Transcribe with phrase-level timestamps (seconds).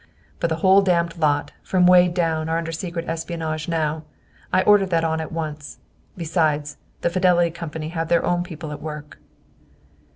[0.39, 4.01] "But the whole damned lot, from old Wade down, are under secret espionage now.
[4.51, 5.77] I ordered that on at once.
[6.17, 9.19] Besides, the Fidelity Company have their own people at work."